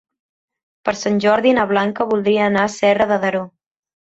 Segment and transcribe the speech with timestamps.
[0.87, 3.45] Per Sant Jordi na Blanca voldria anar a Serra de Daró.